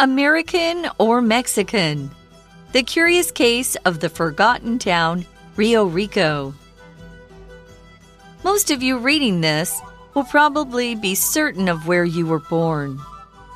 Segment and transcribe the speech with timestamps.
[0.00, 2.08] American or Mexican?
[2.70, 6.54] The Curious Case of the Forgotten Town, Rio Rico.
[8.44, 9.80] Most of you reading this
[10.14, 13.00] will probably be certain of where you were born.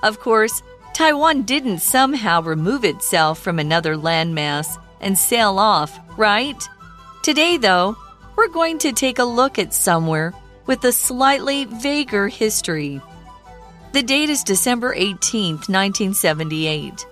[0.03, 0.65] Of course,
[0.95, 6.61] Taiwan didn't somehow remove itself from another landmass and sail off, right?
[7.23, 7.97] Today, though,
[8.35, 10.35] we're going to take a look at somewhere
[10.67, 13.01] with a slightly vaguer history.
[13.93, 17.07] The date is December 18, 1978.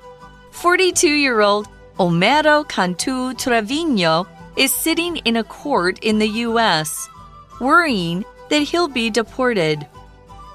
[0.51, 1.69] 42 year old
[1.99, 7.07] Homero Cantu Trevino is sitting in a court in the U.S.,
[7.61, 9.87] worrying that he'll be deported.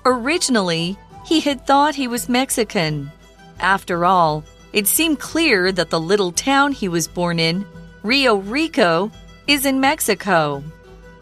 [0.03, 3.11] Originally, he had thought he was Mexican.
[3.59, 7.67] After all, it seemed clear that the little town he was born in,
[8.01, 9.11] Rio Rico,
[9.45, 10.63] is in Mexico.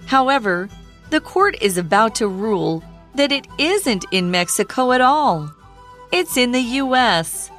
[0.05, 0.69] However,
[1.09, 2.81] the court is about to rule
[3.15, 5.53] that it isn't in Mexico at all.
[6.11, 7.51] It's in the U.S.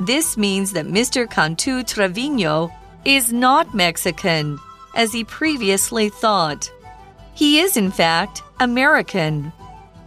[0.00, 1.28] This means that Mr.
[1.28, 2.72] Cantu Trevino
[3.04, 4.58] is not Mexican,
[4.94, 6.70] as he previously thought.
[7.34, 9.52] He is, in fact, American.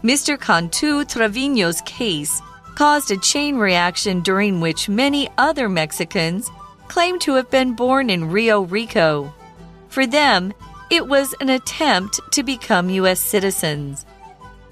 [0.03, 0.39] Mr.
[0.39, 2.41] Cantu Trevino's case
[2.75, 6.49] caused a chain reaction during which many other Mexicans
[6.87, 9.33] claimed to have been born in Rio Rico.
[9.89, 10.53] For them,
[10.89, 13.19] it was an attempt to become U.S.
[13.19, 14.05] citizens.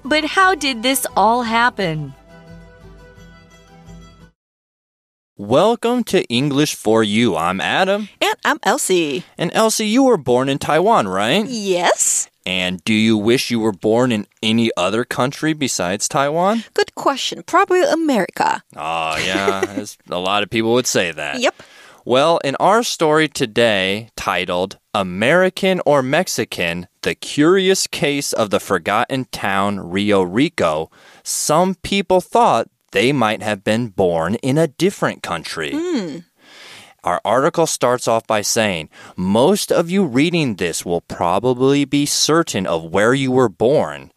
[0.04, 2.14] But how did this all happen?
[5.36, 7.36] Welcome to English for You.
[7.36, 8.08] I'm Adam.
[8.20, 9.24] And I'm Elsie.
[9.38, 11.46] And Elsie, you were born in Taiwan, right?
[11.46, 12.28] Yes.
[12.44, 16.64] And do you wish you were born in any other country besides Taiwan?
[16.74, 17.42] Good question.
[17.42, 18.62] Probably America.
[18.76, 19.84] Oh, yeah.
[20.08, 21.40] a lot of people would say that.
[21.40, 21.62] Yep.
[22.04, 29.26] Well, in our story today, titled American or Mexican The Curious Case of the Forgotten
[29.26, 30.90] Town Rio Rico,
[31.22, 35.72] some people thought they might have been born in a different country.
[35.74, 36.18] Hmm.
[37.04, 42.66] Our article starts off by saying, Most of you reading this will probably be certain
[42.66, 44.10] of where you were born.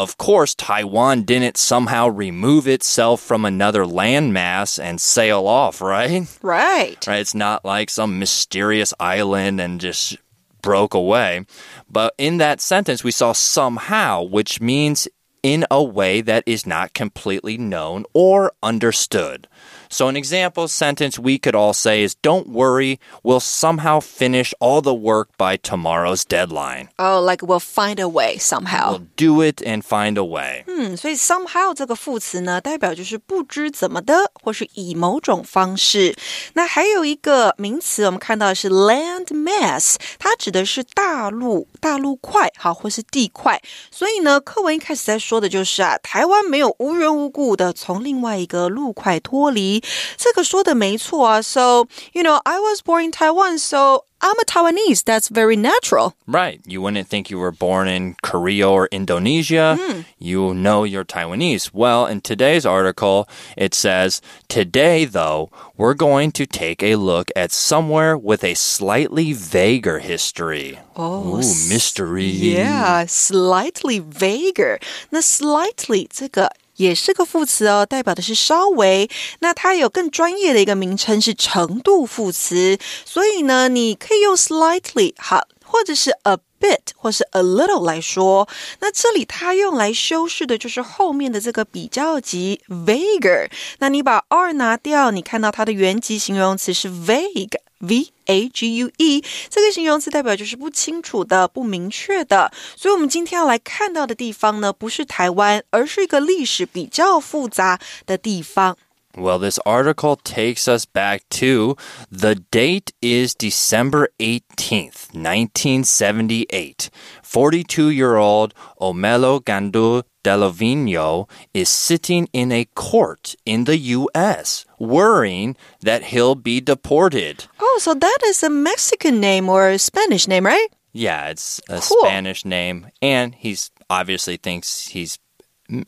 [0.00, 6.26] Of course, Taiwan didn't somehow remove itself from another landmass and sail off, right?
[6.40, 7.06] Right.
[7.06, 7.20] Right?
[7.20, 10.16] It's not like some mysterious island and just
[10.62, 11.44] broke away.
[11.90, 15.06] But in that sentence, we saw somehow, which means
[15.42, 19.48] in a way that is not completely known or understood.
[19.89, 24.81] So, an example sentence we could all say is Don't worry, we'll somehow finish all
[24.81, 26.89] the work by tomorrow's deadline.
[26.97, 28.91] Oh, like we'll find a way somehow.
[28.91, 30.63] We'll do it and find a way.
[30.67, 36.15] 嗯，所以 somehow 这个副词呢，代表就是不知怎么的，或是以某种方式。
[36.53, 43.61] 那还有一个名词，我们看到的是 land mass，它指的是大陆、大陆块，好，或是地块。
[43.91, 49.78] 所以呢，课文一开始在说的就是啊，台湾没有无缘无故的从另外一个陆块脱离，
[50.17, 51.41] 这个说的没错啊。
[51.41, 55.03] So you know, I was born in Taiwan, so I'm a Taiwanese.
[55.03, 56.13] That's very natural.
[56.25, 56.59] Right.
[56.65, 59.77] You wouldn't think you were born in Korea or Indonesia.
[59.79, 60.01] Hmm.
[60.17, 61.71] You know you're Taiwanese.
[61.73, 67.51] Well, in today's article, it says, Today, though, we're going to take a look at
[67.51, 70.79] somewhere with a slightly vaguer history.
[70.95, 72.25] Oh, Ooh, s- mystery.
[72.25, 74.79] Yeah, slightly vaguer.
[75.11, 76.49] 那 slightly 这个
[76.80, 79.08] 也是个副词哦，代表的是稍微。
[79.40, 88.48] 那它有更专业的一个名称是程度副词，所以呢，你可以用 slightly 好，或者是 a bit 或是 a little 来说。
[88.80, 93.50] 那这里它用来修饰的就是后面的这个比较级 vaguer。
[93.80, 97.58] 那你把 r 拿掉，你看到它的原级形容词是 vague。
[97.79, 108.77] V A G U E 这个形容词代表就是不清楚的、不明确的，所以我们今天要来看到的地方呢，不是台湾，而是一个历史比较复杂的地方。
[109.17, 111.77] Well, this article takes us back to
[112.11, 116.89] the date is December 18th, 1978.
[117.23, 125.56] 42 year old Omelo Gandu Delovino is sitting in a court in the U.S., worrying
[125.80, 127.46] that he'll be deported.
[127.60, 130.68] Oh, so that is a Mexican name or a Spanish name, right?
[130.92, 132.04] Yeah, it's a Cool.
[132.04, 135.18] Spanish name, and he's obviously thinks he's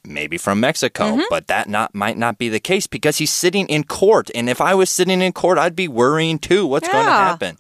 [0.07, 1.23] maybe from Mexico, mm-hmm.
[1.29, 4.31] but that not might not be the case because he's sitting in court.
[4.35, 6.67] And if I was sitting in court, I'd be worrying too.
[6.67, 7.59] What's going to happen?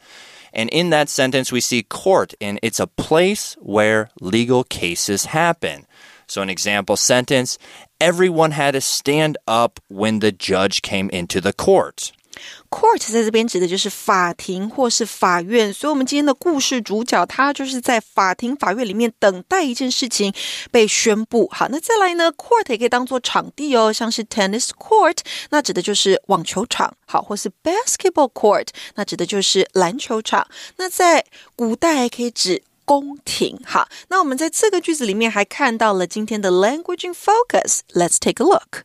[0.52, 5.86] And in that sentence, we see court, and it's a place where legal cases happen.
[6.27, 7.55] So, an example sentence
[7.99, 12.11] everyone had to stand up when the judge came into the court.
[12.69, 20.31] Court 在这边指的就是法庭或是法院，所以我们今天的故事主角他就是在法庭、法院里面等待一件事情
[20.69, 21.49] 被宣布。
[21.51, 25.17] 好，那再来呢，Court 也可以当做场地哦，像是 Tennis Court，
[25.49, 30.47] 那指的就是网球场，好，或是 Basketball Court，那指的就是篮球场。
[30.75, 31.25] 那在
[31.55, 33.60] 古代还可以指 宫廷。
[33.64, 37.80] 好，那我们在这个句子里面还看到了今天的 Language in Focus。
[37.92, 38.84] Let's take a look。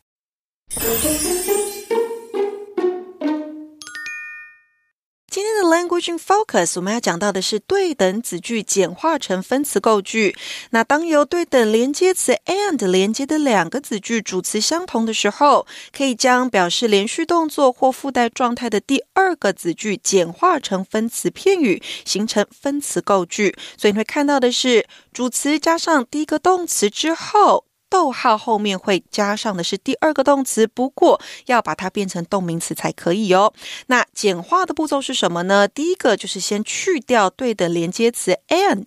[5.38, 10.36] 今天的 Language in Focus，我们要讲到的是对等子句简化成分词构句。
[10.72, 23.56] 那当由对等连接词 and 连接的两个子句主词相同的时候，可以将表示连续动作或附带状态的第二个子句简化成分词片语，形成分词构句。
[23.78, 27.66] 所以你会看到的是主词加上第一个动词之后。
[27.90, 33.54] 逗号后面会加上的是第二个动词，不过要把它变成动名词才可以哦。
[33.88, 35.68] 那简化的步骤是什么呢？
[35.68, 38.86] 第一个就是先去掉对的连接词 and，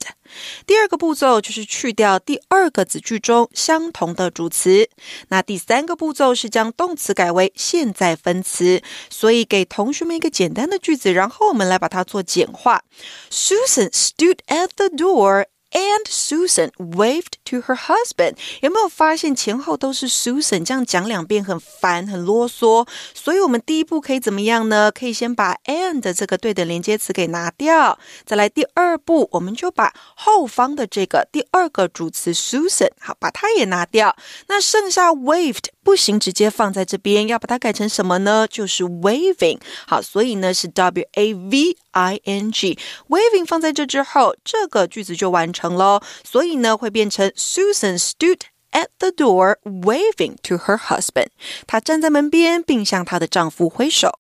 [0.67, 4.89] 第二个步骤就是去掉第二个子句中相同的主词，
[5.29, 8.83] 那第三个步骤是将动词改为现在分词。
[9.09, 12.83] 所以给同学们一个简单的句子，然后我们来把它做简化。
[13.31, 15.47] Susan stood at the door.
[15.73, 18.35] And Susan waved to her husband。
[18.61, 20.65] 有没有发现前后都是 Susan？
[20.65, 22.87] 这样讲两遍很烦，很啰嗦。
[23.15, 24.91] 所以，我们第一步可以怎么样呢？
[24.91, 27.99] 可以先把 and 这个对的连接词给拿掉。
[28.25, 34.17] 再来第二步，我们就把后方的这个第二个主词 Susan，好，把它也拿掉。
[34.49, 38.47] 那剩下 waved 不行，直接放在这边，要把它改成什么呢？
[38.49, 39.59] 就是 waving。
[39.87, 42.79] 好，所以呢是 w a v i n g。
[43.09, 45.75] waving 放在这之后，这个句子就完成。
[45.77, 48.41] 咯，所以呢会变成 Susan stood
[48.71, 51.29] at the door waving to her husband。
[51.67, 54.20] 她站在门边，并向她的丈夫挥手。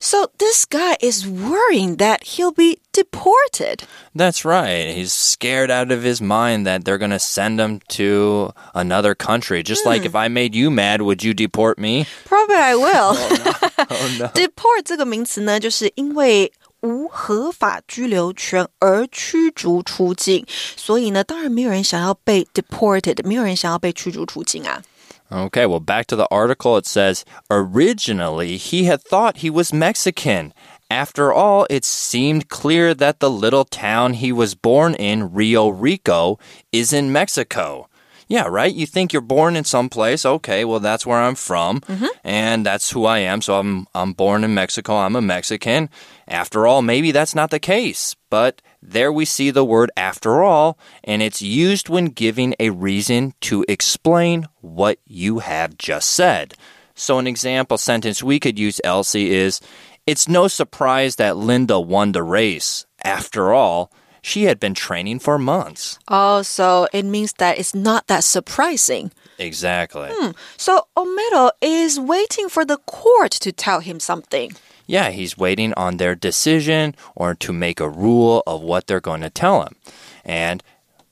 [0.00, 3.84] So this guy is worrying that he'll be deported.
[4.14, 4.94] That's right.
[4.94, 9.62] He's scared out of his mind that they're going to send him to another country.
[9.62, 12.06] Just like if I made you mad, would you deport me?
[12.26, 13.16] Probably I will.
[13.16, 13.86] oh, no.
[13.90, 14.26] Oh, no.
[14.34, 24.82] Deport 这个名词呢，就是因为无合法居留权而驱逐出境，所以呢，当然没有人想要被 deported，没有人想要被驱逐出境啊。
[25.31, 26.75] Okay, well, back to the article.
[26.75, 30.53] It says originally he had thought he was Mexican.
[30.89, 36.37] After all, it seemed clear that the little town he was born in, Rio Rico,
[36.73, 37.87] is in Mexico.
[38.31, 38.73] Yeah, right?
[38.73, 40.25] You think you're born in some place.
[40.25, 42.05] Okay, well, that's where I'm from, mm-hmm.
[42.23, 43.41] and that's who I am.
[43.41, 44.95] So I'm, I'm born in Mexico.
[44.95, 45.89] I'm a Mexican.
[46.29, 48.15] After all, maybe that's not the case.
[48.29, 53.33] But there we see the word after all, and it's used when giving a reason
[53.41, 56.53] to explain what you have just said.
[56.95, 59.59] So, an example sentence we could use, Elsie, is
[60.07, 62.85] It's no surprise that Linda won the race.
[63.03, 65.97] After all, she had been training for months.
[66.07, 69.11] Oh, so it means that it's not that surprising.
[69.37, 70.09] Exactly.
[70.11, 70.31] Hmm.
[70.57, 74.51] So Homero is waiting for the court to tell him something.
[74.85, 79.21] Yeah, he's waiting on their decision or to make a rule of what they're going
[79.21, 79.75] to tell him.
[80.23, 80.63] And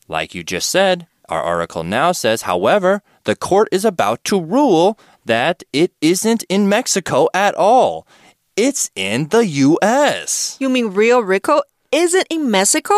[0.08, 5.00] like you just said, our article now says, however, the court is about to rule
[5.26, 8.08] that it isn't in Mexico at all.
[8.56, 10.58] It's in the US.
[10.60, 11.62] You mean Rio Rico
[11.92, 12.94] is it in Mexico?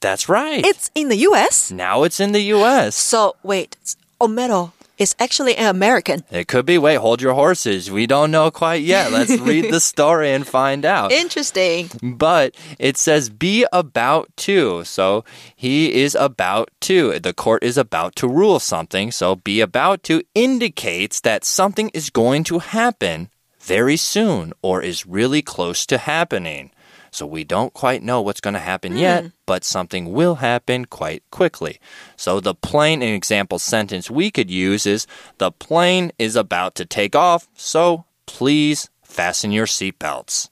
[0.00, 0.64] That's right.
[0.64, 1.70] It's in the US?
[1.70, 2.94] Now it's in the US.
[2.94, 3.76] So, wait,
[4.20, 6.22] Homero is actually an American.
[6.30, 6.78] It could be.
[6.78, 7.90] Wait, hold your horses.
[7.90, 9.12] We don't know quite yet.
[9.12, 11.12] Let's read the story and find out.
[11.12, 11.90] Interesting.
[12.02, 14.84] But it says be about to.
[14.84, 17.18] So he is about to.
[17.18, 19.10] The court is about to rule something.
[19.12, 23.28] So be about to indicates that something is going to happen
[23.60, 26.70] very soon or is really close to happening.
[27.16, 29.00] So we don't quite know what's going to happen mm.
[29.00, 31.80] yet, but something will happen quite quickly.
[32.16, 35.06] So the plain example sentence we could use is
[35.38, 40.50] the plane is about to take off, so please fasten your seatbelts.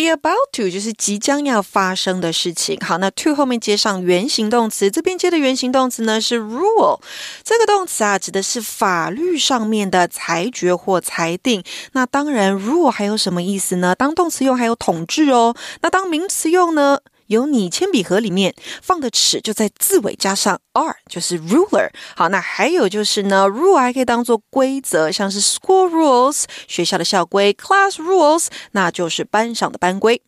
[0.00, 2.78] Be about to 就是即将要发生的事情。
[2.80, 6.98] 好，那 to 后面接上原形动词，这边接的原形动词呢是 rule。
[7.44, 11.62] 这个动词啊，指的是法律上面的裁决或裁定。
[11.92, 13.94] 那当然，rule 还有什么意思呢？
[13.94, 15.54] 当动词用还有统治哦。
[15.82, 17.00] 那当名词用呢？
[17.29, 21.89] 有你铅笔盒里面放的尺就在字尾加上 r，就是 ruler。
[22.15, 30.21] 好，那还有就是呢，rule 还可以当做规则，像是 school rules 学校的校规，class rules 那就是班上的班规。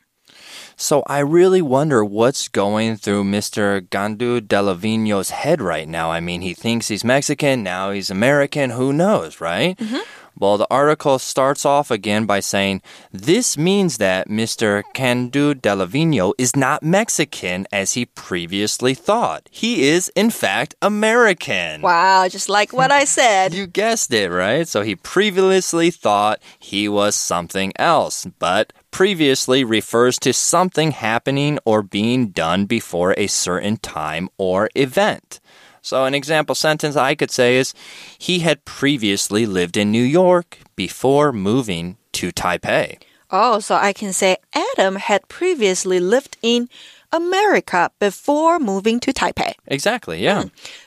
[0.79, 3.81] So I really wonder what's going through Mr.
[3.81, 6.11] Gandu Delavino's head right now.
[6.11, 9.75] I mean, he thinks he's Mexican, now he's American, who knows, right?
[9.77, 10.01] Mm-hmm.
[10.38, 14.82] Well, the article starts off again by saying this means that Mr.
[14.94, 19.48] Candu Delavino is not Mexican as he previously thought.
[19.50, 21.82] He is, in fact, American.
[21.82, 23.54] Wow, just like what I said.
[23.62, 24.66] You guessed it, right?
[24.66, 31.82] So he previously thought he was something else, but previously refers to something happening or
[31.82, 35.40] being done before a certain time or event.
[35.81, 37.73] So, an example sentence I could say is
[38.17, 42.97] He had previously lived in New York before moving to Taipei.
[43.29, 46.69] Oh, so I can say Adam had previously lived in
[47.11, 49.53] America before moving to Taipei.
[49.67, 50.45] Exactly, yeah.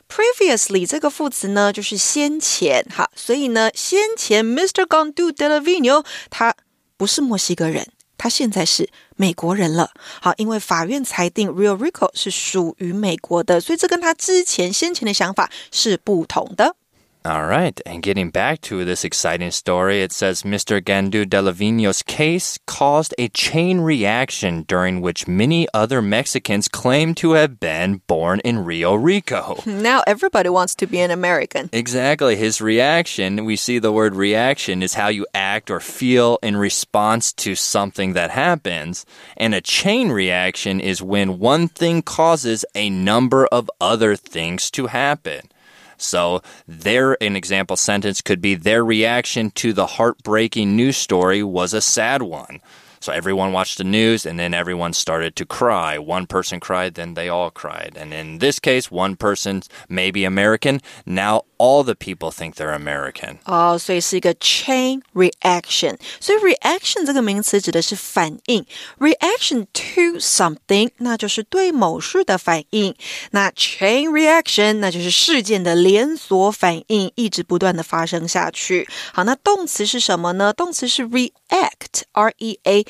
[0.08, 4.86] Previously 这个副词呢，就是先前哈，所以呢，先前 Mr.
[4.86, 6.54] Gandu Delavino 他
[6.96, 7.86] 不是墨西哥人，
[8.17, 9.91] 他现在是美国人了。
[10.21, 16.75] 好，因为法院裁定 Real Rico 是属于美国的，所以这跟他之前先前的想法是不同的。
[17.25, 20.79] All right, and getting back to this exciting story, it says Mr.
[20.79, 27.59] Gandu Delavino's case caused a chain reaction during which many other Mexicans claim to have
[27.59, 29.59] been born in Rio Rico.
[29.65, 31.69] Now everybody wants to be an American.
[31.73, 32.35] Exactly.
[32.35, 37.33] His reaction, we see the word reaction is how you act or feel in response
[37.33, 39.03] to something that happens.
[39.35, 44.87] And a chain reaction is when one thing causes a number of other things to
[44.87, 45.49] happen.
[45.97, 51.73] So, their an example sentence could be their reaction to the heartbreaking news story was
[51.73, 52.59] a sad one.
[53.04, 55.98] So everyone watched the news and then everyone started to cry.
[55.98, 57.96] One person cried, then they all cried.
[57.96, 60.80] And in this case, one person may be American.
[61.06, 63.38] Now all the people think they're American.
[63.46, 65.96] 哦，所以是一个 chain reaction。
[66.20, 68.66] 所以 reaction 这个名词指的是反应，
[68.98, 72.94] reaction to something，那就是对某事的反应。
[73.30, 78.86] 那 chain reaction 那就是事件的连锁反应，一直不断的发生下去。
[79.14, 80.52] 好，那动词是什么呢？
[80.52, 82.84] 动词是 react，r e a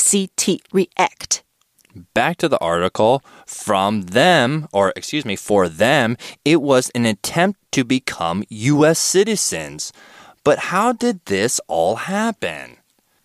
[0.00, 3.22] c t react。Back to the article.
[3.46, 8.98] From them, or excuse me, for them, it was an attempt to become U.S.
[8.98, 9.92] citizens.
[10.44, 12.79] But how did this all happen?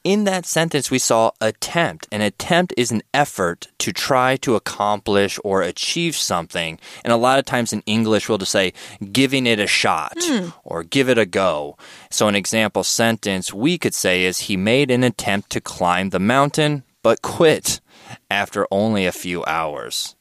[0.06, 2.08] In that sentence, we saw attempt.
[2.12, 6.78] An attempt is an effort to try to accomplish or achieve something.
[7.04, 8.74] And a lot of times in English, we'll just say
[9.12, 10.50] giving it a shot hmm.
[10.64, 11.76] or give it a go.
[12.12, 16.20] So, an example sentence we could say is He made an attempt to climb the
[16.20, 17.82] mountain, but quit
[18.30, 20.16] after only a few hours.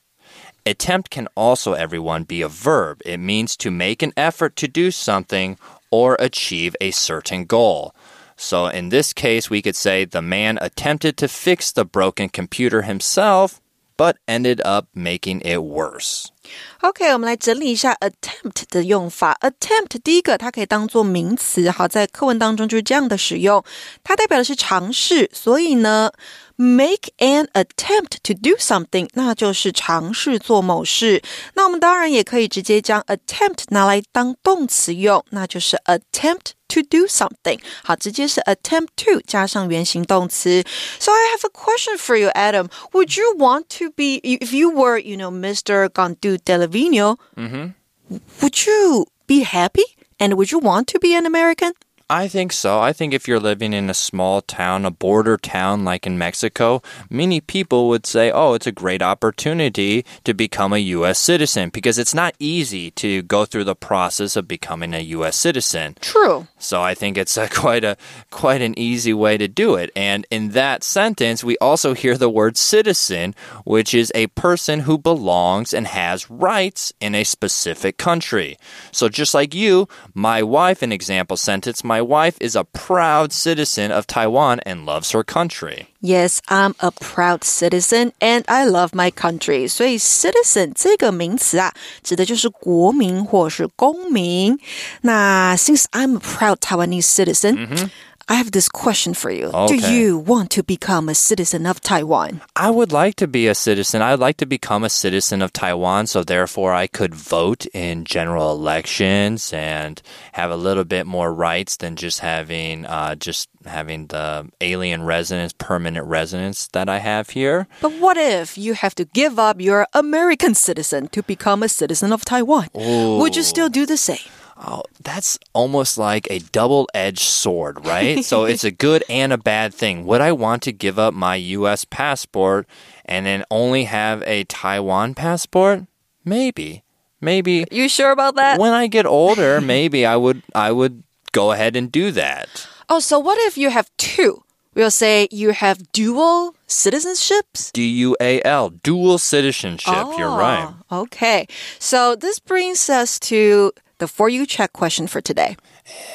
[0.65, 3.03] Attempt can also, everyone, be a verb.
[3.05, 5.59] It means to make an effort to do something
[5.91, 7.95] or achieve a certain goal.
[8.37, 12.83] So in this case, we could say the man attempted to fix the broken computer
[12.83, 13.61] himself,
[13.97, 16.33] but ended up making it worse.
[16.82, 19.38] OK，我们来整理一下 attempt 的用法。
[19.42, 23.64] attempt 第一个，它可以当做名词，好，在课文当中就是这样的使用，
[24.04, 26.12] 它代表的是尝试，所以呢，
[26.56, 31.22] make an attempt to do something，那就是尝试做某事。
[31.54, 40.64] 那我们当然也可以直接将 attempt 拿来当动词用，那就是 attempt。To do something，好，直接是 attempt to 加上原形动词。
[41.00, 42.70] So I have a question for you, Adam.
[42.92, 45.90] Would you want to be if you were, you know, Mr.
[45.90, 47.19] Gandu Delavino?
[47.37, 48.19] Mm-hmm.
[48.43, 49.85] Would you be happy?
[50.21, 51.73] And would you want to be an American?
[52.15, 52.79] I think so.
[52.79, 56.81] I think if you're living in a small town, a border town like in Mexico,
[57.11, 61.19] many people would say, oh, it's a great opportunity to become a U.S.
[61.19, 65.35] citizen because it's not easy to go through the process of becoming a U.S.
[65.35, 65.97] citizen.
[66.01, 66.47] True.
[66.57, 67.97] So I think it's a quite a
[68.31, 69.91] quite an easy way to do it.
[69.97, 74.99] And in that sentence, we also hear the word citizen, which is a person who
[74.99, 78.57] belongs and has rights in a specific country.
[78.93, 83.92] So just like you, my wife, an example sentence, my wife is a proud citizen
[83.92, 85.88] of Taiwan and loves her country.
[86.02, 89.68] Yes, I'm a proud citizen and I love my country.
[89.68, 94.58] 所以 citizen 这个名词啊，指的就是国民或是公民。
[95.02, 97.90] 那 since I'm a proud Taiwanese citizen,
[98.29, 99.51] I have this question for you.
[99.69, 102.41] Do you want to become a citizen of Taiwan?
[102.57, 104.01] I would like to be a citizen.
[104.01, 108.53] I'd like to become a citizen of Taiwan, so therefore I could vote in general
[108.53, 110.01] elections and
[110.33, 115.53] have a little bit more rights than just having uh, just having the alien residence,
[115.53, 117.67] permanent residence that I have here.
[117.81, 122.13] But what if you have to give up your American citizen to become a citizen
[122.13, 122.69] of Taiwan?
[122.75, 124.19] Would you still do the same?
[124.57, 128.25] Oh, that's almost like a double edged sword, right?
[128.25, 130.05] so it's a good and a bad thing.
[130.07, 132.67] Would I want to give up my US passport
[133.05, 135.83] and then only have a Taiwan passport?
[136.25, 136.83] Maybe.
[137.21, 138.61] Maybe You sure about that?
[138.61, 142.49] when I get older, maybe I would I would go ahead and do that.
[142.89, 144.43] Oh, so what if you have two?
[144.75, 147.73] We'll say you have dual citizenships.
[147.73, 149.95] D U A L, dual citizenship.
[150.19, 150.73] You're right.
[150.91, 151.47] Oh, Okay.
[151.79, 155.57] So this brings us to the For You Check question for today.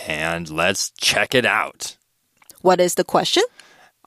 [0.08, 1.98] And let's check it out.
[2.62, 3.44] What is the question?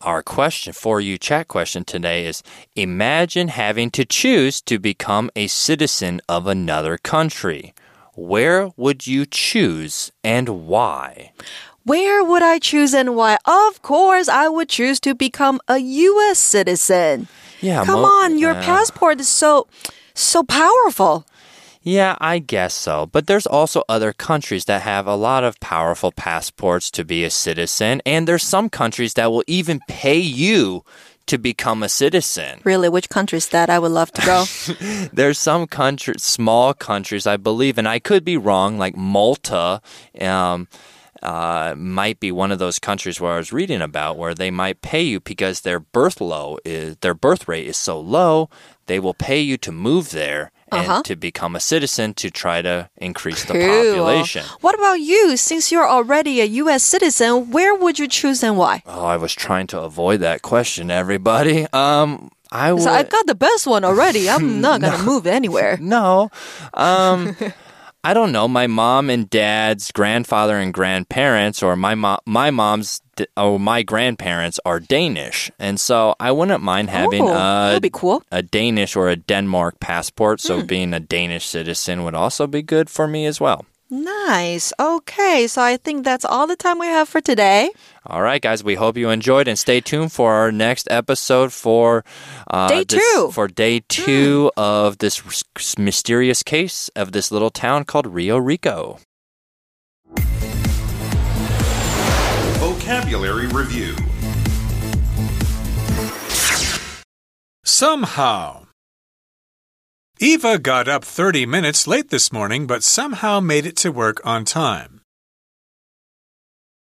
[0.02, 2.42] Our question for you chat question today is
[2.74, 7.72] Imagine having to choose to become a citizen of another country.
[8.14, 11.32] Where would you choose and why?
[11.84, 13.38] Where would I choose and why?
[13.44, 16.38] Of course, I would choose to become a U.S.
[16.38, 17.28] citizen.
[17.60, 19.68] Yeah, Come on, your uh, passport is so,
[20.14, 21.24] so powerful.
[21.82, 23.06] Yeah, I guess so.
[23.06, 27.30] But there's also other countries that have a lot of powerful passports to be a
[27.30, 30.84] citizen, and there's some countries that will even pay you
[31.26, 32.60] to become a citizen.
[32.64, 33.70] Really, which country is that?
[33.70, 34.44] I would love to go.
[35.12, 39.80] There's some country, small countries, I believe, and I could be wrong, like Malta.
[40.20, 40.66] Um,
[41.22, 44.82] uh, might be one of those countries where I was reading about where they might
[44.82, 48.50] pay you because their birth low is their birth rate is so low,
[48.86, 51.02] they will pay you to move there and Uh-huh.
[51.04, 54.44] to become a citizen to try to increase the population.
[54.60, 55.36] What about you?
[55.36, 56.82] Since you're already a U.S.
[56.82, 58.82] citizen, where would you choose and why?
[58.86, 61.66] Oh, I was trying to avoid that question, everybody.
[61.72, 62.82] Um, I would.
[62.82, 64.28] So I got the best one already.
[64.28, 65.78] I'm not gonna move anywhere.
[65.96, 66.30] No.
[66.74, 67.36] Um
[68.04, 68.49] I don't know.
[68.49, 73.85] My mom and dad's grandfather and grandparents or my mom my mom's d- or my
[73.85, 75.52] grandparents are Danish.
[75.61, 78.25] And so I wouldn't mind having Oh, a be cool.
[78.32, 80.66] a Danish or a Denmark passport, so Hmm.
[80.66, 83.64] being a Danish citizen would also be good for me as well.
[83.92, 84.72] Nice.
[84.80, 87.68] Okay, so I think that's all the time we have for today.
[88.06, 88.64] All right, guys.
[88.64, 92.02] We hope you enjoyed, and stay tuned for our next episode for
[92.50, 93.30] uh, Day this- two.
[93.34, 95.20] For day two of this
[95.78, 98.99] mysterious case of this little town called Rio Rico.
[102.61, 103.94] Vocabulary Review
[107.64, 108.66] Somehow.
[110.22, 114.44] Eva got up 30 minutes late this morning, but somehow made it to work on
[114.44, 115.00] time.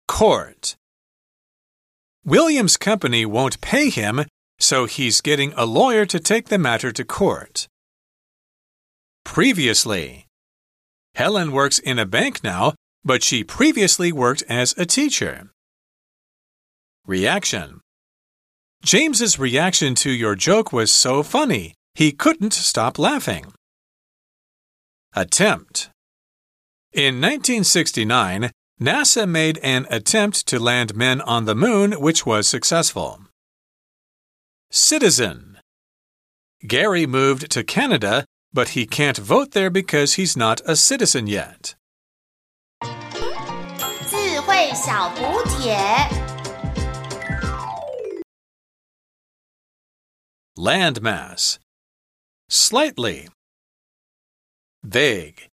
[0.07, 0.75] Court.
[2.25, 4.25] William's company won't pay him,
[4.57, 7.67] so he's getting a lawyer to take the matter to court.
[9.23, 10.25] Previously.
[11.13, 12.73] Helen works in a bank now,
[13.05, 15.51] but she previously worked as a teacher.
[17.05, 17.81] Reaction.
[18.81, 23.52] James's reaction to your joke was so funny, he couldn't stop laughing.
[25.14, 25.90] Attempt.
[26.92, 33.20] In 1969, NASA made an attempt to land men on the moon, which was successful.
[34.70, 35.58] Citizen.
[36.66, 41.74] Gary moved to Canada, but he can't vote there because he's not a citizen yet.
[44.08, 45.76] 智慧小补帖。
[50.56, 51.58] Landmass.
[52.49, 53.27] Slightly.
[54.83, 55.49] Vague.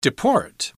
[0.00, 0.72] Deport.